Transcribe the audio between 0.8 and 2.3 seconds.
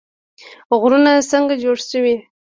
غرونه څنګه جوړ شوي؟